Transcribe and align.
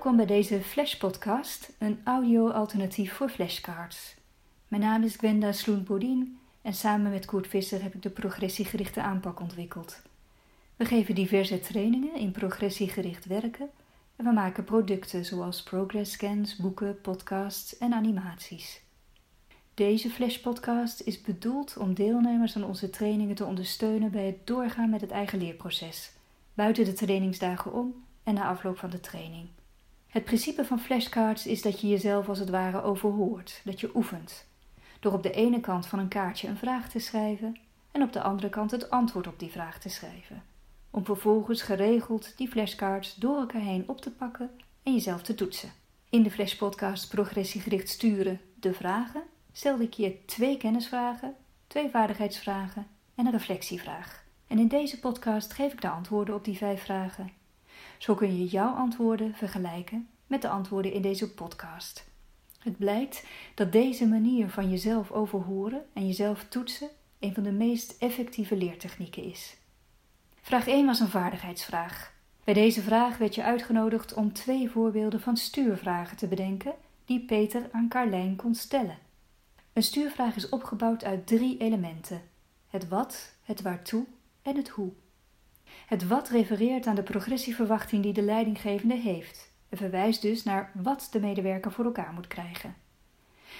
bij 0.00 0.26
deze 0.26 0.60
Flash 0.60 0.94
Podcast, 0.94 1.72
een 1.78 2.00
audio-alternatief 2.04 3.12
voor 3.12 3.28
flashcards. 3.28 4.14
Mijn 4.68 4.82
naam 4.82 5.02
is 5.02 5.16
Gwenda 5.16 5.52
Sloen-Bodien 5.52 6.38
en 6.62 6.74
samen 6.74 7.10
met 7.10 7.24
Koert 7.24 7.46
Visser 7.46 7.82
heb 7.82 7.94
ik 7.94 8.02
de 8.02 8.10
progressiegerichte 8.10 9.02
aanpak 9.02 9.40
ontwikkeld. 9.40 10.02
We 10.76 10.84
geven 10.84 11.14
diverse 11.14 11.60
trainingen 11.60 12.14
in 12.14 12.30
progressiegericht 12.30 13.26
werken 13.26 13.70
en 14.16 14.24
we 14.24 14.32
maken 14.32 14.64
producten 14.64 15.24
zoals 15.24 15.62
progress 15.62 16.12
scans, 16.12 16.56
boeken, 16.56 17.00
podcasts 17.00 17.78
en 17.78 17.92
animaties. 17.92 18.82
Deze 19.74 20.10
Flash 20.10 20.36
Podcast 20.36 21.00
is 21.00 21.20
bedoeld 21.20 21.76
om 21.76 21.94
deelnemers 21.94 22.56
aan 22.56 22.64
onze 22.64 22.90
trainingen 22.90 23.34
te 23.34 23.44
ondersteunen 23.44 24.10
bij 24.10 24.26
het 24.26 24.46
doorgaan 24.46 24.90
met 24.90 25.00
het 25.00 25.10
eigen 25.10 25.38
leerproces, 25.38 26.12
buiten 26.54 26.84
de 26.84 26.92
trainingsdagen 26.92 27.72
om 27.72 28.04
en 28.22 28.34
na 28.34 28.48
afloop 28.48 28.78
van 28.78 28.90
de 28.90 29.00
training. 29.00 29.48
Het 30.10 30.24
principe 30.24 30.64
van 30.64 30.80
flashcards 30.80 31.46
is 31.46 31.62
dat 31.62 31.80
je 31.80 31.88
jezelf 31.88 32.28
als 32.28 32.38
het 32.38 32.50
ware 32.50 32.82
overhoort, 32.82 33.60
dat 33.64 33.80
je 33.80 33.90
oefent. 33.94 34.46
Door 35.00 35.12
op 35.12 35.22
de 35.22 35.30
ene 35.30 35.60
kant 35.60 35.86
van 35.86 35.98
een 35.98 36.08
kaartje 36.08 36.48
een 36.48 36.56
vraag 36.56 36.88
te 36.88 36.98
schrijven 36.98 37.56
en 37.90 38.02
op 38.02 38.12
de 38.12 38.22
andere 38.22 38.48
kant 38.48 38.70
het 38.70 38.90
antwoord 38.90 39.26
op 39.26 39.38
die 39.38 39.50
vraag 39.50 39.78
te 39.78 39.88
schrijven. 39.88 40.42
Om 40.90 41.04
vervolgens 41.04 41.62
geregeld 41.62 42.36
die 42.36 42.48
flashcards 42.48 43.14
door 43.14 43.36
elkaar 43.36 43.60
heen 43.60 43.88
op 43.88 44.00
te 44.00 44.10
pakken 44.10 44.50
en 44.82 44.92
jezelf 44.92 45.22
te 45.22 45.34
toetsen. 45.34 45.72
In 46.08 46.22
de 46.22 46.30
Flashpodcast 46.30 47.08
Progressiegericht 47.08 47.88
Sturen 47.88 48.40
de 48.54 48.72
vragen 48.72 49.22
stelde 49.52 49.84
ik 49.84 49.92
je 49.92 50.24
twee 50.24 50.56
kennisvragen, 50.56 51.34
twee 51.66 51.90
vaardigheidsvragen 51.90 52.86
en 53.14 53.26
een 53.26 53.32
reflectievraag. 53.32 54.24
En 54.46 54.58
in 54.58 54.68
deze 54.68 54.98
podcast 54.98 55.52
geef 55.52 55.72
ik 55.72 55.80
de 55.80 55.88
antwoorden 55.88 56.34
op 56.34 56.44
die 56.44 56.56
vijf 56.56 56.82
vragen 56.82 57.38
zo 58.00 58.14
kun 58.14 58.38
je 58.38 58.44
jouw 58.44 58.74
antwoorden 58.74 59.34
vergelijken 59.34 60.08
met 60.26 60.42
de 60.42 60.48
antwoorden 60.48 60.92
in 60.92 61.02
deze 61.02 61.34
podcast. 61.34 62.08
Het 62.58 62.78
blijkt 62.78 63.24
dat 63.54 63.72
deze 63.72 64.06
manier 64.06 64.48
van 64.48 64.70
jezelf 64.70 65.10
overhoren 65.10 65.84
en 65.92 66.06
jezelf 66.06 66.44
toetsen 66.48 66.88
een 67.18 67.34
van 67.34 67.42
de 67.42 67.52
meest 67.52 67.96
effectieve 67.98 68.56
leertechnieken 68.56 69.24
is. 69.24 69.56
Vraag 70.40 70.68
1 70.68 70.86
was 70.86 71.00
een 71.00 71.08
vaardigheidsvraag. 71.08 72.12
Bij 72.44 72.54
deze 72.54 72.82
vraag 72.82 73.18
werd 73.18 73.34
je 73.34 73.42
uitgenodigd 73.42 74.14
om 74.14 74.32
twee 74.32 74.70
voorbeelden 74.70 75.20
van 75.20 75.36
stuurvragen 75.36 76.16
te 76.16 76.26
bedenken 76.26 76.74
die 77.04 77.24
Peter 77.24 77.68
aan 77.72 77.88
Carlijn 77.88 78.36
kon 78.36 78.54
stellen. 78.54 78.98
Een 79.72 79.82
stuurvraag 79.82 80.36
is 80.36 80.48
opgebouwd 80.48 81.04
uit 81.04 81.26
drie 81.26 81.58
elementen: 81.58 82.22
het 82.68 82.88
wat, 82.88 83.34
het 83.42 83.62
waartoe 83.62 84.04
en 84.42 84.56
het 84.56 84.68
hoe. 84.68 84.92
Het 85.86 86.06
wat 86.06 86.28
refereert 86.28 86.86
aan 86.86 86.94
de 86.94 87.02
progressieverwachting 87.02 88.02
die 88.02 88.12
de 88.12 88.22
leidinggevende 88.22 88.96
heeft 88.96 89.52
en 89.68 89.76
verwijst 89.76 90.22
dus 90.22 90.42
naar 90.42 90.70
wat 90.74 91.08
de 91.10 91.20
medewerker 91.20 91.72
voor 91.72 91.84
elkaar 91.84 92.12
moet 92.12 92.26
krijgen. 92.26 92.74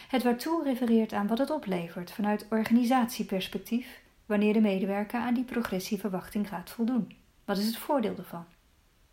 Het 0.09 0.23
waartoe 0.23 0.63
refereert 0.65 1.13
aan 1.13 1.27
wat 1.27 1.39
het 1.39 1.51
oplevert 1.51 2.13
vanuit 2.13 2.47
organisatieperspectief 2.51 4.01
wanneer 4.27 4.53
de 4.53 4.61
medewerker 4.61 5.21
aan 5.21 5.35
die 5.35 5.45
progressieverwachting 5.45 6.49
gaat 6.49 6.71
voldoen. 6.71 7.13
Wat 7.45 7.59
is 7.59 7.67
het 7.67 7.77
voordeel 7.77 8.17
ervan? 8.17 8.45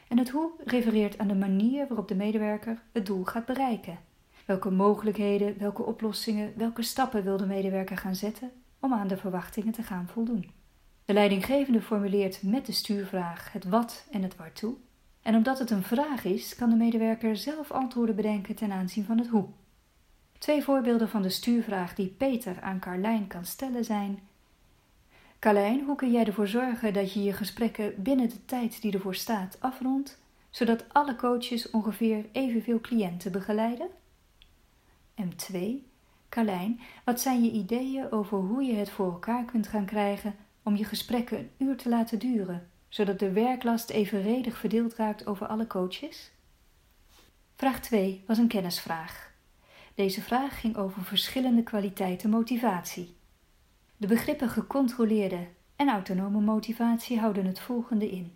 En 0.08 0.18
het 0.18 0.30
hoe 0.30 0.52
refereert 0.64 1.18
aan 1.18 1.28
de 1.28 1.36
manier 1.36 1.88
waarop 1.88 2.08
de 2.08 2.16
medewerker 2.16 2.82
het 2.92 3.06
doel 3.06 3.24
gaat 3.24 3.46
bereiken. 3.46 4.00
Welke 4.46 4.72
mogelijkheden, 4.72 5.58
welke 5.58 5.84
oplossingen, 5.84 6.54
welke 6.56 6.82
stappen 6.82 7.24
wil 7.24 7.38
de 7.38 7.46
medewerker 7.46 7.98
gaan 7.98 8.16
zetten 8.16 8.52
om 8.80 8.94
aan 8.94 9.08
de 9.08 9.18
verwachtingen 9.18 9.74
te 9.74 9.84
gaan 9.84 10.08
voldoen? 10.08 10.52
De 11.08 11.14
leidinggevende 11.14 11.82
formuleert 11.82 12.44
met 12.44 12.66
de 12.66 12.72
stuurvraag 12.72 13.52
het 13.52 13.64
wat 13.64 14.06
en 14.12 14.22
het 14.24 14.36
waartoe. 14.36 14.76
En 15.22 15.36
omdat 15.36 15.60
het 15.60 15.70
een 15.70 15.84
vraag 15.84 16.24
is, 16.24 16.56
kan 16.56 16.70
de 16.70 16.76
medewerker 16.76 17.38
zelf 17.38 17.72
antwoorden 17.72 18.16
bedenken 18.16 18.56
ten 18.56 18.72
aanzien 18.72 19.06
van 19.06 19.18
het 19.18 19.28
hoe. 19.28 19.48
Twee 20.38 20.64
voorbeelden 20.64 21.10
van 21.10 21.22
de 21.22 21.30
stuurvraag 21.30 21.96
die 21.96 22.08
Peter 22.08 22.62
aan 22.62 22.80
Carlijn 22.80 23.28
kan 23.28 23.46
stellen 23.46 23.86
zijn: 23.86 24.20
Carlijn, 25.40 25.84
hoe 25.86 25.96
kun 25.96 26.12
jij 26.12 26.26
ervoor 26.26 26.48
zorgen 26.48 26.94
dat 26.94 27.14
je 27.14 27.24
je 27.24 27.34
gesprekken 27.34 28.04
binnen 28.04 28.30
de 28.30 28.46
tijd 28.46 28.82
die 28.82 28.94
ervoor 28.94 29.16
staat 29.16 29.58
afrondt, 29.60 30.20
zodat 30.50 30.86
alle 30.94 31.16
coaches 31.16 31.70
ongeveer 31.70 32.26
evenveel 32.32 32.82
cliënten 32.82 33.32
begeleiden? 33.32 33.88
En 35.16 35.36
twee, 35.36 35.88
Carlijn, 36.30 36.80
wat 37.04 37.22
zijn 37.22 37.44
je 37.44 37.52
ideeën 37.52 38.12
over 38.12 38.38
hoe 38.38 38.64
je 38.64 38.74
het 38.74 38.90
voor 38.90 39.12
elkaar 39.12 39.46
kunt 39.46 39.68
gaan 39.68 39.86
krijgen 39.86 40.36
om 40.68 40.76
je 40.76 40.84
gesprekken 40.84 41.38
een 41.38 41.50
uur 41.58 41.78
te 41.78 41.90
laten 41.90 42.20
duren, 42.20 42.70
zodat 42.90 43.20
de 43.20 43.32
werklast 43.32 43.90
evenredig 43.90 44.58
verdeeld 44.58 44.96
raakt 44.96 45.26
over 45.26 45.48
alle 45.48 45.68
coaches? 45.68 46.32
Vraag 47.56 47.80
2 47.80 48.24
was 48.26 48.38
een 48.38 48.48
kennisvraag. 48.48 49.32
Deze 49.96 50.22
vraag 50.22 50.60
ging 50.60 50.76
over 50.76 51.04
verschillende 51.04 51.64
kwaliteiten 51.64 52.30
motivatie. 52.30 53.16
De 53.98 54.08
begrippen 54.08 54.50
gecontroleerde 54.50 55.48
en 55.76 55.90
autonome 55.90 56.40
motivatie 56.40 57.20
houden 57.20 57.46
het 57.46 57.60
volgende 57.60 58.10
in. 58.10 58.32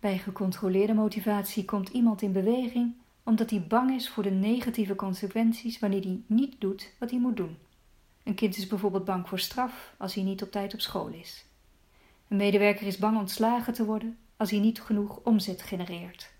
Bij 0.00 0.18
gecontroleerde 0.18 0.94
motivatie 0.94 1.64
komt 1.64 1.88
iemand 1.88 2.22
in 2.22 2.32
beweging 2.32 2.94
omdat 3.22 3.50
hij 3.50 3.66
bang 3.68 3.90
is 3.90 4.08
voor 4.08 4.22
de 4.22 4.30
negatieve 4.30 4.94
consequenties 4.94 5.78
wanneer 5.78 6.02
hij 6.02 6.22
niet 6.26 6.60
doet 6.60 6.92
wat 6.98 7.10
hij 7.10 7.20
moet 7.20 7.36
doen. 7.36 7.56
Een 8.30 8.36
kind 8.36 8.56
is 8.56 8.66
bijvoorbeeld 8.66 9.04
bang 9.04 9.28
voor 9.28 9.38
straf 9.38 9.94
als 9.98 10.14
hij 10.14 10.22
niet 10.22 10.42
op 10.42 10.50
tijd 10.50 10.74
op 10.74 10.80
school 10.80 11.08
is. 11.08 11.44
Een 12.28 12.36
medewerker 12.36 12.86
is 12.86 12.98
bang 12.98 13.18
ontslagen 13.18 13.72
te 13.72 13.84
worden 13.84 14.18
als 14.36 14.50
hij 14.50 14.58
niet 14.58 14.80
genoeg 14.80 15.20
omzet 15.24 15.62
genereert. 15.62 16.32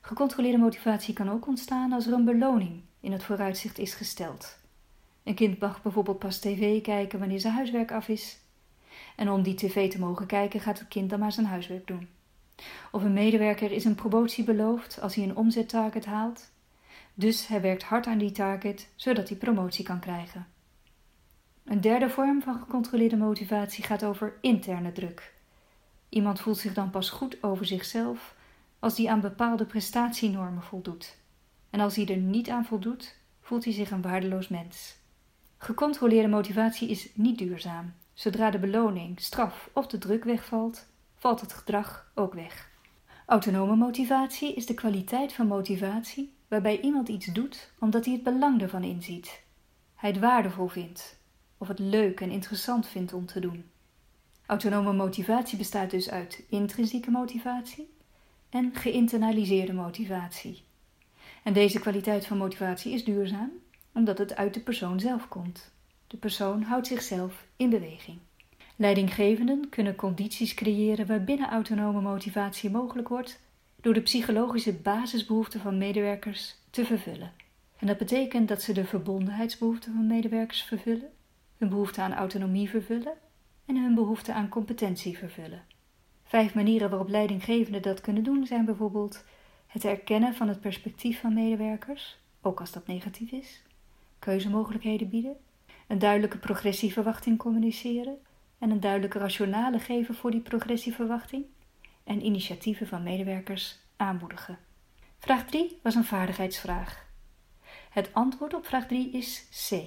Gecontroleerde 0.00 0.58
motivatie 0.58 1.14
kan 1.14 1.30
ook 1.30 1.46
ontstaan 1.46 1.92
als 1.92 2.06
er 2.06 2.12
een 2.12 2.24
beloning 2.24 2.82
in 3.00 3.12
het 3.12 3.24
vooruitzicht 3.24 3.78
is 3.78 3.94
gesteld. 3.94 4.58
Een 5.22 5.34
kind 5.34 5.60
mag 5.60 5.82
bijvoorbeeld 5.82 6.18
pas 6.18 6.38
tv 6.38 6.82
kijken 6.82 7.18
wanneer 7.18 7.40
zijn 7.40 7.54
huiswerk 7.54 7.92
af 7.92 8.08
is. 8.08 8.38
En 9.16 9.30
om 9.30 9.42
die 9.42 9.54
tv 9.54 9.90
te 9.90 9.98
mogen 9.98 10.26
kijken 10.26 10.60
gaat 10.60 10.78
het 10.78 10.88
kind 10.88 11.10
dan 11.10 11.18
maar 11.18 11.32
zijn 11.32 11.46
huiswerk 11.46 11.86
doen. 11.86 12.08
Of 12.90 13.02
een 13.02 13.12
medewerker 13.12 13.72
is 13.72 13.84
een 13.84 13.94
promotie 13.94 14.44
beloofd 14.44 15.00
als 15.00 15.14
hij 15.14 15.24
een 15.24 15.36
omzettarget 15.36 16.04
haalt. 16.04 16.50
Dus 17.14 17.46
hij 17.46 17.60
werkt 17.60 17.82
hard 17.82 18.06
aan 18.06 18.18
die 18.18 18.32
target 18.32 18.88
zodat 18.96 19.28
hij 19.28 19.38
promotie 19.38 19.84
kan 19.84 20.00
krijgen. 20.00 20.52
Een 21.64 21.80
derde 21.80 22.10
vorm 22.10 22.42
van 22.42 22.58
gecontroleerde 22.58 23.16
motivatie 23.16 23.84
gaat 23.84 24.04
over 24.04 24.38
interne 24.40 24.92
druk. 24.92 25.34
Iemand 26.08 26.40
voelt 26.40 26.58
zich 26.58 26.74
dan 26.74 26.90
pas 26.90 27.10
goed 27.10 27.42
over 27.42 27.66
zichzelf 27.66 28.34
als 28.78 28.96
hij 28.96 29.08
aan 29.08 29.20
bepaalde 29.20 29.64
prestatienormen 29.64 30.62
voldoet. 30.62 31.16
En 31.70 31.80
als 31.80 31.96
hij 31.96 32.06
er 32.06 32.16
niet 32.16 32.50
aan 32.50 32.64
voldoet, 32.64 33.18
voelt 33.40 33.64
hij 33.64 33.72
zich 33.72 33.90
een 33.90 34.02
waardeloos 34.02 34.48
mens. 34.48 34.96
Gecontroleerde 35.58 36.28
motivatie 36.28 36.88
is 36.88 37.08
niet 37.14 37.38
duurzaam. 37.38 37.94
Zodra 38.14 38.50
de 38.50 38.58
beloning, 38.58 39.20
straf 39.20 39.70
of 39.72 39.86
de 39.86 39.98
druk 39.98 40.24
wegvalt, 40.24 40.86
valt 41.16 41.40
het 41.40 41.52
gedrag 41.52 42.10
ook 42.14 42.34
weg. 42.34 42.70
Autonome 43.26 43.76
motivatie 43.76 44.54
is 44.54 44.66
de 44.66 44.74
kwaliteit 44.74 45.32
van 45.32 45.46
motivatie 45.46 46.34
waarbij 46.48 46.80
iemand 46.80 47.08
iets 47.08 47.26
doet 47.26 47.72
omdat 47.78 48.04
hij 48.04 48.14
het 48.14 48.22
belang 48.22 48.62
ervan 48.62 48.82
inziet. 48.82 49.42
Hij 49.94 50.10
het 50.10 50.18
waardevol 50.18 50.68
vindt 50.68 51.22
of 51.58 51.68
het 51.68 51.78
leuk 51.78 52.20
en 52.20 52.30
interessant 52.30 52.86
vindt 52.86 53.12
om 53.12 53.26
te 53.26 53.40
doen. 53.40 53.64
Autonome 54.46 54.92
motivatie 54.92 55.58
bestaat 55.58 55.90
dus 55.90 56.10
uit 56.10 56.42
intrinsieke 56.48 57.10
motivatie 57.10 57.94
en 58.50 58.74
geïnternaliseerde 58.74 59.72
motivatie. 59.72 60.62
En 61.42 61.52
deze 61.52 61.80
kwaliteit 61.80 62.26
van 62.26 62.36
motivatie 62.36 62.92
is 62.92 63.04
duurzaam 63.04 63.50
omdat 63.92 64.18
het 64.18 64.36
uit 64.36 64.54
de 64.54 64.60
persoon 64.60 65.00
zelf 65.00 65.28
komt. 65.28 65.72
De 66.06 66.16
persoon 66.16 66.62
houdt 66.62 66.86
zichzelf 66.86 67.46
in 67.56 67.70
beweging. 67.70 68.18
Leidinggevenden 68.76 69.68
kunnen 69.68 69.94
condities 69.94 70.54
creëren 70.54 71.06
waarbinnen 71.06 71.50
autonome 71.50 72.00
motivatie 72.00 72.70
mogelijk 72.70 73.08
wordt 73.08 73.40
door 73.80 73.94
de 73.94 74.00
psychologische 74.00 74.72
basisbehoeften 74.72 75.60
van 75.60 75.78
medewerkers 75.78 76.56
te 76.70 76.84
vervullen. 76.84 77.32
En 77.78 77.86
dat 77.86 77.98
betekent 77.98 78.48
dat 78.48 78.62
ze 78.62 78.72
de 78.72 78.84
verbondenheidsbehoeften 78.84 79.92
van 79.92 80.06
medewerkers 80.06 80.62
vervullen, 80.62 81.10
hun 81.64 81.72
behoefte 81.72 82.00
aan 82.00 82.14
autonomie 82.14 82.70
vervullen 82.70 83.12
en 83.66 83.76
hun 83.76 83.94
behoefte 83.94 84.32
aan 84.32 84.48
competentie 84.48 85.18
vervullen. 85.18 85.62
Vijf 86.24 86.54
manieren 86.54 86.90
waarop 86.90 87.08
leidinggevenden 87.08 87.82
dat 87.82 88.00
kunnen 88.00 88.22
doen 88.22 88.46
zijn 88.46 88.64
bijvoorbeeld 88.64 89.24
het 89.66 89.84
erkennen 89.84 90.34
van 90.34 90.48
het 90.48 90.60
perspectief 90.60 91.20
van 91.20 91.34
medewerkers, 91.34 92.18
ook 92.42 92.60
als 92.60 92.72
dat 92.72 92.86
negatief 92.86 93.30
is, 93.30 93.62
keuzemogelijkheden 94.18 95.08
bieden, 95.08 95.36
een 95.86 95.98
duidelijke 95.98 96.38
progressieverwachting 96.38 97.38
communiceren 97.38 98.18
en 98.58 98.70
een 98.70 98.80
duidelijke 98.80 99.18
rationale 99.18 99.78
geven 99.78 100.14
voor 100.14 100.30
die 100.30 100.40
progressieverwachting 100.40 101.44
en 102.04 102.24
initiatieven 102.24 102.86
van 102.86 103.02
medewerkers 103.02 103.78
aanmoedigen. 103.96 104.58
Vraag 105.18 105.44
3 105.44 105.78
was 105.82 105.94
een 105.94 106.04
vaardigheidsvraag. 106.04 107.06
Het 107.90 108.10
antwoord 108.12 108.54
op 108.54 108.66
vraag 108.66 108.86
3 108.86 109.10
is 109.10 109.48
C. 109.68 109.82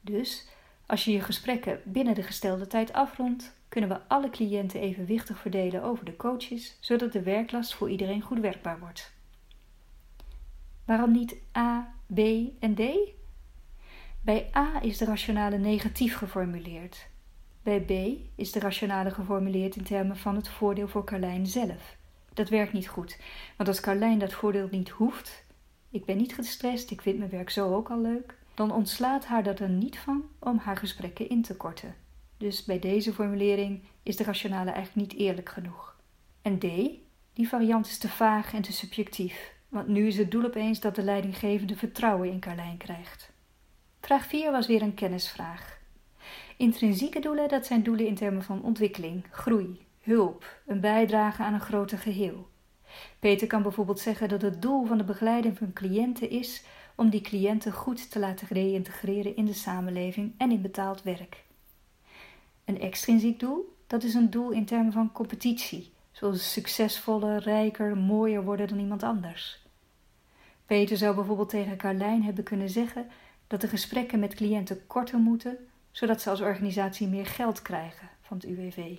Dus 0.00 0.48
als 0.88 1.04
je 1.04 1.12
je 1.12 1.20
gesprekken 1.20 1.80
binnen 1.84 2.14
de 2.14 2.22
gestelde 2.22 2.66
tijd 2.66 2.92
afrondt, 2.92 3.54
kunnen 3.68 3.90
we 3.90 4.00
alle 4.08 4.30
cliënten 4.30 4.80
evenwichtig 4.80 5.38
verdelen 5.38 5.82
over 5.82 6.04
de 6.04 6.16
coaches, 6.16 6.76
zodat 6.80 7.12
de 7.12 7.22
werklast 7.22 7.74
voor 7.74 7.90
iedereen 7.90 8.20
goed 8.20 8.40
werkbaar 8.40 8.78
wordt. 8.78 9.12
Waarom 10.84 11.12
niet 11.12 11.36
A, 11.56 11.94
B 12.14 12.18
en 12.58 12.74
D? 12.74 12.80
Bij 14.20 14.50
A 14.56 14.82
is 14.82 14.98
de 14.98 15.04
rationale 15.04 15.58
negatief 15.58 16.16
geformuleerd. 16.16 17.08
Bij 17.62 17.80
B 17.80 17.90
is 18.34 18.52
de 18.52 18.60
rationale 18.60 19.10
geformuleerd 19.10 19.76
in 19.76 19.84
termen 19.84 20.16
van 20.16 20.36
het 20.36 20.48
voordeel 20.48 20.88
voor 20.88 21.04
Carlijn 21.04 21.46
zelf. 21.46 21.96
Dat 22.34 22.48
werkt 22.48 22.72
niet 22.72 22.88
goed, 22.88 23.18
want 23.56 23.68
als 23.68 23.80
Carlijn 23.80 24.18
dat 24.18 24.32
voordeel 24.32 24.68
niet 24.70 24.88
hoeft, 24.88 25.44
ik 25.90 26.04
ben 26.04 26.16
niet 26.16 26.34
gestrest, 26.34 26.90
ik 26.90 27.02
vind 27.02 27.18
mijn 27.18 27.30
werk 27.30 27.50
zo 27.50 27.74
ook 27.74 27.90
al 27.90 28.00
leuk, 28.00 28.37
dan 28.58 28.72
ontslaat 28.72 29.24
haar 29.24 29.42
dat 29.42 29.60
er 29.60 29.68
niet 29.68 29.98
van 29.98 30.24
om 30.38 30.58
haar 30.58 30.76
gesprekken 30.76 31.28
in 31.28 31.42
te 31.42 31.56
korten. 31.56 31.94
Dus 32.36 32.64
bij 32.64 32.78
deze 32.78 33.12
formulering 33.12 33.82
is 34.02 34.16
de 34.16 34.24
rationale 34.24 34.70
eigenlijk 34.70 35.10
niet 35.10 35.20
eerlijk 35.20 35.48
genoeg. 35.48 35.96
En 36.42 36.58
D, 36.58 36.62
die 37.32 37.48
variant 37.48 37.86
is 37.86 37.98
te 37.98 38.08
vaag 38.08 38.54
en 38.54 38.62
te 38.62 38.72
subjectief, 38.72 39.52
want 39.68 39.88
nu 39.88 40.06
is 40.06 40.16
het 40.16 40.30
doel 40.30 40.44
opeens 40.44 40.80
dat 40.80 40.94
de 40.94 41.02
leidinggevende 41.02 41.76
vertrouwen 41.76 42.30
in 42.30 42.40
Carlijn 42.40 42.76
krijgt. 42.76 43.30
Vraag 44.00 44.26
4 44.26 44.50
was 44.50 44.66
weer 44.66 44.82
een 44.82 44.94
kennisvraag. 44.94 45.78
Intrinsieke 46.56 47.20
doelen, 47.20 47.48
dat 47.48 47.66
zijn 47.66 47.82
doelen 47.82 48.06
in 48.06 48.14
termen 48.14 48.42
van 48.42 48.62
ontwikkeling, 48.62 49.24
groei, 49.30 49.86
hulp, 50.00 50.60
een 50.66 50.80
bijdrage 50.80 51.42
aan 51.42 51.54
een 51.54 51.60
groter 51.60 51.98
geheel. 51.98 52.48
Peter 53.18 53.46
kan 53.46 53.62
bijvoorbeeld 53.62 54.00
zeggen 54.00 54.28
dat 54.28 54.42
het 54.42 54.62
doel 54.62 54.86
van 54.86 54.98
de 54.98 55.04
begeleiding 55.04 55.58
van 55.58 55.72
cliënten 55.72 56.30
is 56.30 56.64
om 56.98 57.10
die 57.10 57.20
cliënten 57.20 57.72
goed 57.72 58.10
te 58.10 58.18
laten 58.18 58.46
reïntegreren 58.50 59.36
in 59.36 59.44
de 59.44 59.52
samenleving 59.52 60.34
en 60.38 60.50
in 60.50 60.60
betaald 60.60 61.02
werk. 61.02 61.44
Een 62.64 62.80
extrinsiek 62.80 63.40
doel, 63.40 63.76
dat 63.86 64.02
is 64.02 64.14
een 64.14 64.30
doel 64.30 64.50
in 64.50 64.64
termen 64.64 64.92
van 64.92 65.12
competitie, 65.12 65.92
zoals 66.12 66.52
succesvoller, 66.52 67.42
rijker, 67.42 67.96
mooier 67.96 68.44
worden 68.44 68.68
dan 68.68 68.78
iemand 68.78 69.02
anders. 69.02 69.62
Peter 70.66 70.96
zou 70.96 71.14
bijvoorbeeld 71.14 71.48
tegen 71.48 71.76
Carlijn 71.76 72.22
hebben 72.22 72.44
kunnen 72.44 72.70
zeggen 72.70 73.06
dat 73.46 73.60
de 73.60 73.68
gesprekken 73.68 74.18
met 74.18 74.34
cliënten 74.34 74.86
korter 74.86 75.18
moeten, 75.18 75.56
zodat 75.90 76.20
ze 76.20 76.30
als 76.30 76.40
organisatie 76.40 77.08
meer 77.08 77.26
geld 77.26 77.62
krijgen 77.62 78.08
van 78.22 78.36
het 78.36 78.46
UWV. 78.46 78.96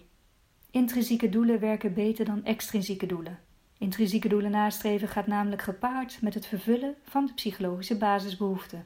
Intrinsieke 0.71 1.29
doelen 1.29 1.59
werken 1.59 1.93
beter 1.93 2.25
dan 2.25 2.45
extrinsieke 2.45 3.05
doelen. 3.05 3.39
Intrinsieke 3.79 4.27
doelen 4.27 4.51
nastreven 4.51 5.07
gaat 5.07 5.27
namelijk 5.27 5.61
gepaard 5.61 6.21
met 6.21 6.33
het 6.33 6.45
vervullen 6.45 6.95
van 7.03 7.25
de 7.25 7.33
psychologische 7.33 7.97
basisbehoeften. 7.97 8.85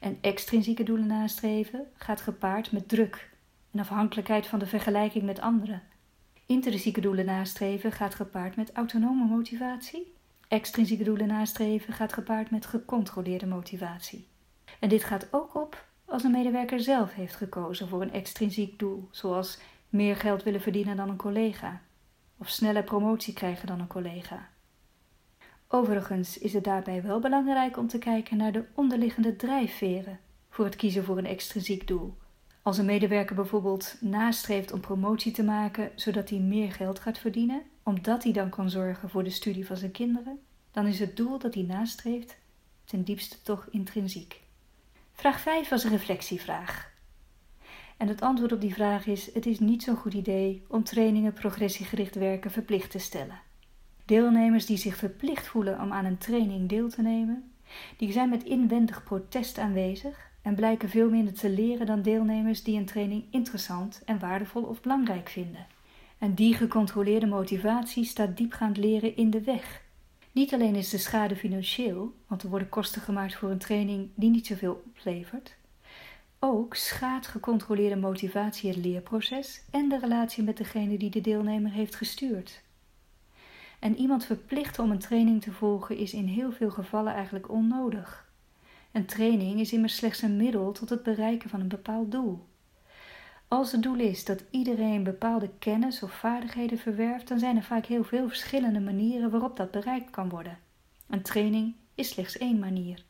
En 0.00 0.18
extrinsieke 0.20 0.82
doelen 0.82 1.06
nastreven 1.06 1.86
gaat 1.94 2.20
gepaard 2.20 2.72
met 2.72 2.88
druk 2.88 3.30
en 3.70 3.80
afhankelijkheid 3.80 4.46
van 4.46 4.58
de 4.58 4.66
vergelijking 4.66 5.24
met 5.24 5.40
anderen. 5.40 5.82
Intrinsieke 6.46 7.00
doelen 7.00 7.24
nastreven 7.24 7.92
gaat 7.92 8.14
gepaard 8.14 8.56
met 8.56 8.72
autonome 8.72 9.24
motivatie. 9.24 10.14
Extrinsieke 10.48 11.04
doelen 11.04 11.26
nastreven 11.26 11.92
gaat 11.92 12.12
gepaard 12.12 12.50
met 12.50 12.66
gecontroleerde 12.66 13.46
motivatie. 13.46 14.26
En 14.80 14.88
dit 14.88 15.04
gaat 15.04 15.28
ook 15.30 15.54
op 15.54 15.84
als 16.04 16.22
een 16.24 16.30
medewerker 16.30 16.80
zelf 16.80 17.14
heeft 17.14 17.36
gekozen 17.36 17.88
voor 17.88 18.02
een 18.02 18.12
extrinsiek 18.12 18.78
doel, 18.78 19.08
zoals 19.10 19.58
meer 19.88 20.16
geld 20.16 20.42
willen 20.42 20.60
verdienen 20.60 20.96
dan 20.96 21.08
een 21.08 21.16
collega 21.16 21.80
of 22.42 22.48
sneller 22.48 22.82
promotie 22.82 23.32
krijgen 23.32 23.66
dan 23.66 23.80
een 23.80 23.86
collega. 23.86 24.48
Overigens 25.68 26.38
is 26.38 26.52
het 26.52 26.64
daarbij 26.64 27.02
wel 27.02 27.20
belangrijk 27.20 27.76
om 27.76 27.88
te 27.88 27.98
kijken 27.98 28.36
naar 28.36 28.52
de 28.52 28.64
onderliggende 28.74 29.36
drijfveren 29.36 30.18
voor 30.48 30.64
het 30.64 30.76
kiezen 30.76 31.04
voor 31.04 31.18
een 31.18 31.26
extrinsiek 31.26 31.86
doel. 31.86 32.16
Als 32.62 32.78
een 32.78 32.84
medewerker 32.84 33.34
bijvoorbeeld 33.34 33.96
nastreeft 34.00 34.72
om 34.72 34.80
promotie 34.80 35.32
te 35.32 35.42
maken 35.42 35.90
zodat 35.94 36.30
hij 36.30 36.38
meer 36.38 36.72
geld 36.72 36.98
gaat 36.98 37.18
verdienen, 37.18 37.62
omdat 37.82 38.22
hij 38.22 38.32
dan 38.32 38.48
kan 38.48 38.70
zorgen 38.70 39.10
voor 39.10 39.24
de 39.24 39.30
studie 39.30 39.66
van 39.66 39.76
zijn 39.76 39.90
kinderen, 39.90 40.40
dan 40.70 40.86
is 40.86 40.98
het 40.98 41.16
doel 41.16 41.38
dat 41.38 41.54
hij 41.54 41.62
nastreeft 41.62 42.36
ten 42.84 43.02
diepste 43.02 43.42
toch 43.42 43.68
intrinsiek. 43.70 44.40
Vraag 45.12 45.40
5 45.40 45.68
was 45.68 45.84
een 45.84 45.90
reflectievraag. 45.90 46.91
En 48.02 48.08
het 48.08 48.20
antwoord 48.20 48.52
op 48.52 48.60
die 48.60 48.74
vraag 48.74 49.06
is: 49.06 49.34
het 49.34 49.46
is 49.46 49.58
niet 49.58 49.82
zo'n 49.82 49.96
goed 49.96 50.14
idee 50.14 50.62
om 50.68 50.84
trainingen 50.84 51.32
progressiegericht 51.32 52.14
werken 52.14 52.50
verplicht 52.50 52.90
te 52.90 52.98
stellen. 52.98 53.40
Deelnemers 54.04 54.66
die 54.66 54.76
zich 54.76 54.96
verplicht 54.96 55.46
voelen 55.46 55.80
om 55.80 55.92
aan 55.92 56.04
een 56.04 56.18
training 56.18 56.68
deel 56.68 56.88
te 56.88 57.02
nemen, 57.02 57.52
die 57.96 58.12
zijn 58.12 58.28
met 58.28 58.44
inwendig 58.44 59.04
protest 59.04 59.58
aanwezig 59.58 60.30
en 60.42 60.54
blijken 60.54 60.88
veel 60.88 61.10
minder 61.10 61.34
te 61.34 61.50
leren 61.50 61.86
dan 61.86 62.02
deelnemers 62.02 62.62
die 62.62 62.78
een 62.78 62.84
training 62.84 63.24
interessant 63.30 64.02
en 64.04 64.18
waardevol 64.18 64.62
of 64.62 64.80
belangrijk 64.80 65.28
vinden. 65.28 65.66
En 66.18 66.34
die 66.34 66.54
gecontroleerde 66.54 67.26
motivatie 67.26 68.04
staat 68.04 68.36
diepgaand 68.36 68.76
leren 68.76 69.16
in 69.16 69.30
de 69.30 69.42
weg. 69.42 69.82
Niet 70.32 70.54
alleen 70.54 70.74
is 70.74 70.90
de 70.90 70.98
schade 70.98 71.36
financieel, 71.36 72.14
want 72.26 72.42
er 72.42 72.48
worden 72.48 72.68
kosten 72.68 73.02
gemaakt 73.02 73.34
voor 73.34 73.50
een 73.50 73.58
training 73.58 74.08
die 74.14 74.30
niet 74.30 74.46
zoveel 74.46 74.82
oplevert, 74.86 75.56
ook 76.44 76.74
schaadt 76.74 77.26
gecontroleerde 77.26 77.96
motivatie 77.96 78.70
het 78.70 78.78
leerproces 78.78 79.62
en 79.70 79.88
de 79.88 79.98
relatie 79.98 80.42
met 80.42 80.56
degene 80.56 80.98
die 80.98 81.10
de 81.10 81.20
deelnemer 81.20 81.70
heeft 81.70 81.94
gestuurd. 81.94 82.62
En 83.78 83.96
iemand 83.96 84.24
verplichten 84.24 84.82
om 84.82 84.90
een 84.90 84.98
training 84.98 85.42
te 85.42 85.52
volgen 85.52 85.96
is 85.96 86.12
in 86.12 86.26
heel 86.26 86.52
veel 86.52 86.70
gevallen 86.70 87.12
eigenlijk 87.12 87.50
onnodig. 87.50 88.30
Een 88.92 89.06
training 89.06 89.60
is 89.60 89.72
immers 89.72 89.96
slechts 89.96 90.22
een 90.22 90.36
middel 90.36 90.72
tot 90.72 90.88
het 90.88 91.02
bereiken 91.02 91.50
van 91.50 91.60
een 91.60 91.68
bepaald 91.68 92.12
doel. 92.12 92.46
Als 93.48 93.72
het 93.72 93.82
doel 93.82 93.98
is 93.98 94.24
dat 94.24 94.44
iedereen 94.50 95.02
bepaalde 95.02 95.50
kennis 95.58 96.02
of 96.02 96.12
vaardigheden 96.12 96.78
verwerft, 96.78 97.28
dan 97.28 97.38
zijn 97.38 97.56
er 97.56 97.62
vaak 97.62 97.86
heel 97.86 98.04
veel 98.04 98.28
verschillende 98.28 98.80
manieren 98.80 99.30
waarop 99.30 99.56
dat 99.56 99.70
bereikt 99.70 100.10
kan 100.10 100.28
worden. 100.28 100.58
Een 101.08 101.22
training 101.22 101.74
is 101.94 102.08
slechts 102.08 102.38
één 102.38 102.58
manier. 102.58 103.04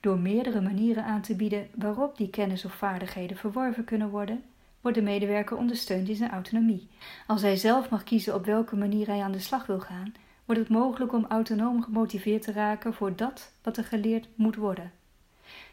Door 0.00 0.18
meerdere 0.18 0.60
manieren 0.60 1.04
aan 1.04 1.22
te 1.22 1.34
bieden 1.34 1.68
waarop 1.74 2.16
die 2.16 2.30
kennis 2.30 2.64
of 2.64 2.72
vaardigheden 2.72 3.36
verworven 3.36 3.84
kunnen 3.84 4.10
worden, 4.10 4.42
wordt 4.80 4.96
de 4.96 5.02
medewerker 5.02 5.56
ondersteund 5.56 6.08
in 6.08 6.16
zijn 6.16 6.30
autonomie. 6.30 6.88
Als 7.26 7.42
hij 7.42 7.56
zelf 7.56 7.90
mag 7.90 8.04
kiezen 8.04 8.34
op 8.34 8.44
welke 8.44 8.76
manier 8.76 9.06
hij 9.06 9.20
aan 9.20 9.32
de 9.32 9.38
slag 9.38 9.66
wil 9.66 9.80
gaan, 9.80 10.14
wordt 10.44 10.60
het 10.60 10.70
mogelijk 10.70 11.12
om 11.12 11.26
autonoom 11.28 11.82
gemotiveerd 11.82 12.42
te 12.42 12.52
raken 12.52 12.94
voor 12.94 13.16
dat 13.16 13.52
wat 13.62 13.76
er 13.76 13.84
geleerd 13.84 14.28
moet 14.34 14.56
worden. 14.56 14.92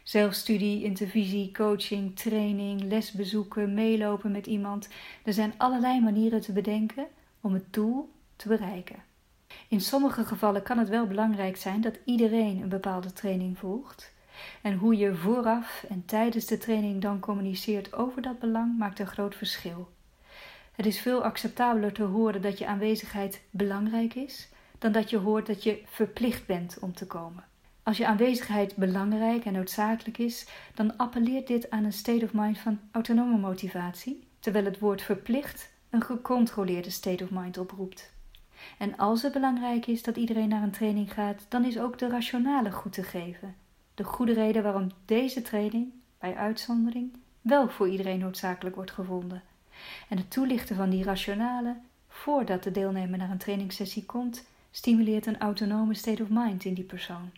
Zelfstudie, 0.02 0.84
intervisie, 0.84 1.52
coaching, 1.52 2.16
training, 2.16 2.82
lesbezoeken, 2.82 3.74
meelopen 3.74 4.30
met 4.30 4.46
iemand. 4.46 4.88
Er 5.24 5.32
zijn 5.32 5.54
allerlei 5.56 6.00
manieren 6.00 6.40
te 6.40 6.52
bedenken 6.52 7.06
om 7.40 7.52
het 7.52 7.72
doel 7.72 8.12
te 8.36 8.48
bereiken. 8.48 9.02
In 9.68 9.80
sommige 9.80 10.24
gevallen 10.24 10.62
kan 10.62 10.78
het 10.78 10.88
wel 10.88 11.06
belangrijk 11.06 11.56
zijn 11.56 11.80
dat 11.80 11.98
iedereen 12.04 12.62
een 12.62 12.68
bepaalde 12.68 13.12
training 13.12 13.58
volgt, 13.58 14.14
en 14.62 14.74
hoe 14.74 14.96
je 14.96 15.14
vooraf 15.14 15.84
en 15.88 16.04
tijdens 16.04 16.46
de 16.46 16.58
training 16.58 17.02
dan 17.02 17.20
communiceert 17.20 17.92
over 17.92 18.22
dat 18.22 18.38
belang 18.38 18.78
maakt 18.78 18.98
een 18.98 19.06
groot 19.06 19.34
verschil. 19.34 19.88
Het 20.72 20.86
is 20.86 21.00
veel 21.00 21.24
acceptabeler 21.24 21.92
te 21.92 22.02
horen 22.02 22.42
dat 22.42 22.58
je 22.58 22.66
aanwezigheid 22.66 23.42
belangrijk 23.50 24.14
is, 24.14 24.48
dan 24.78 24.92
dat 24.92 25.10
je 25.10 25.16
hoort 25.16 25.46
dat 25.46 25.62
je 25.62 25.82
verplicht 25.86 26.46
bent 26.46 26.78
om 26.80 26.94
te 26.94 27.06
komen. 27.06 27.44
Als 27.82 27.96
je 27.96 28.06
aanwezigheid 28.06 28.76
belangrijk 28.76 29.44
en 29.44 29.52
noodzakelijk 29.52 30.18
is, 30.18 30.46
dan 30.74 30.96
appelleert 30.96 31.46
dit 31.46 31.70
aan 31.70 31.84
een 31.84 31.92
state 31.92 32.24
of 32.24 32.32
mind 32.32 32.58
van 32.58 32.80
autonome 32.90 33.38
motivatie, 33.38 34.28
terwijl 34.40 34.64
het 34.64 34.78
woord 34.78 35.02
verplicht 35.02 35.70
een 35.90 36.02
gecontroleerde 36.02 36.90
state 36.90 37.24
of 37.24 37.30
mind 37.30 37.58
oproept. 37.58 38.14
En 38.78 38.96
als 38.96 39.22
het 39.22 39.32
belangrijk 39.32 39.86
is 39.86 40.02
dat 40.02 40.16
iedereen 40.16 40.48
naar 40.48 40.62
een 40.62 40.70
training 40.70 41.12
gaat, 41.12 41.46
dan 41.48 41.64
is 41.64 41.78
ook 41.78 41.98
de 41.98 42.08
rationale 42.08 42.72
goed 42.72 42.92
te 42.92 43.02
geven 43.02 43.54
de 43.96 44.04
goede 44.04 44.32
reden 44.32 44.62
waarom 44.62 44.90
deze 45.04 45.42
training, 45.42 45.92
bij 46.18 46.34
uitzondering, 46.34 47.12
wel 47.40 47.68
voor 47.68 47.88
iedereen 47.88 48.18
noodzakelijk 48.18 48.76
wordt 48.76 48.90
gevonden. 48.90 49.42
En 50.08 50.16
het 50.16 50.30
toelichten 50.30 50.76
van 50.76 50.90
die 50.90 51.04
rationale, 51.04 51.76
voordat 52.08 52.62
de 52.62 52.70
deelnemer 52.70 53.18
naar 53.18 53.30
een 53.30 53.38
trainingssessie 53.38 54.04
komt, 54.04 54.44
stimuleert 54.70 55.26
een 55.26 55.38
autonome 55.38 55.94
state 55.94 56.22
of 56.22 56.28
mind 56.28 56.64
in 56.64 56.74
die 56.74 56.84
persoon. 56.84 57.30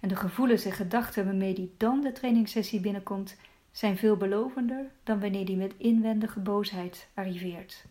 En 0.00 0.08
de 0.08 0.16
gevoelens 0.16 0.64
en 0.64 0.72
gedachten 0.72 1.24
waarmee 1.24 1.54
die 1.54 1.74
dan 1.76 2.00
de 2.00 2.12
trainingssessie 2.12 2.80
binnenkomt, 2.80 3.36
zijn 3.70 3.96
veel 3.96 4.16
belovender 4.16 4.90
dan 5.02 5.20
wanneer 5.20 5.46
die 5.46 5.56
met 5.56 5.74
inwendige 5.76 6.40
boosheid 6.40 7.08
arriveert. 7.14 7.84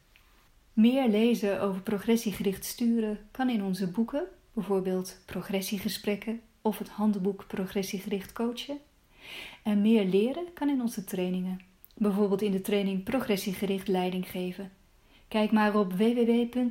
Meer 0.73 1.09
lezen 1.09 1.61
over 1.61 1.81
progressiegericht 1.81 2.65
sturen 2.65 3.19
kan 3.31 3.49
in 3.49 3.63
onze 3.63 3.87
boeken, 3.87 4.23
bijvoorbeeld 4.53 5.19
Progressiegesprekken 5.25 6.41
of 6.65 6.77
het 6.77 6.89
handboek 6.89 7.47
Progressiegericht 7.47 8.33
coachen. 8.33 8.77
En 9.63 9.81
meer 9.81 10.05
leren 10.05 10.53
kan 10.53 10.69
in 10.69 10.81
onze 10.81 11.03
trainingen, 11.03 11.59
bijvoorbeeld 11.95 12.41
in 12.41 12.51
de 12.51 12.61
training 12.61 13.03
Progressiegericht 13.03 13.87
leiding 13.87 14.27
geven. 14.29 14.71
Kijk 15.27 15.51
maar 15.51 15.75
op 15.75 15.93
www.cpw.nu. 15.93 16.63